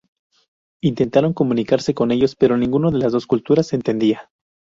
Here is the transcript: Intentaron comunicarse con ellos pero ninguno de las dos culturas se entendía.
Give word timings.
Intentaron 0.81 1.35
comunicarse 1.35 1.93
con 1.93 2.09
ellos 2.11 2.35
pero 2.35 2.57
ninguno 2.57 2.89
de 2.89 2.97
las 2.97 3.11
dos 3.11 3.27
culturas 3.27 3.67
se 3.67 3.75
entendía. 3.75 4.31